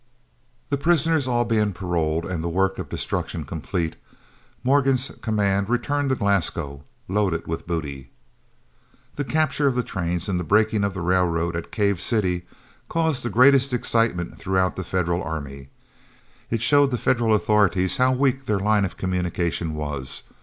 The 0.71 0.79
prisoners 0.79 1.27
all 1.27 1.45
being 1.45 1.73
paroled, 1.73 2.25
and 2.25 2.43
the 2.43 2.49
work 2.49 2.79
of 2.79 2.89
destruction 2.89 3.43
complete, 3.43 3.97
Morgan's 4.63 5.11
command 5.21 5.69
returned 5.69 6.09
to 6.09 6.15
Glasgow, 6.15 6.81
loaded 7.07 7.45
with 7.45 7.67
booty. 7.67 8.09
The 9.15 9.23
capture 9.23 9.67
of 9.67 9.75
the 9.75 9.83
trains 9.83 10.27
and 10.27 10.39
the 10.39 10.43
breaking 10.43 10.83
of 10.83 10.95
the 10.95 11.01
railroad 11.01 11.55
at 11.55 11.71
Cave 11.71 12.01
City 12.01 12.47
caused 12.89 13.21
the 13.21 13.29
greatest 13.29 13.73
excitement 13.75 14.39
throughout 14.39 14.75
the 14.75 14.83
Federal 14.83 15.21
army. 15.21 15.69
It 16.49 16.63
showed 16.63 16.89
the 16.89 16.97
Federal 16.97 17.35
authorities 17.35 17.97
how 17.97 18.11
weak 18.11 18.47
their 18.47 18.59
line 18.59 18.85
of 18.85 18.97
communication 18.97 19.75
was. 19.75 20.23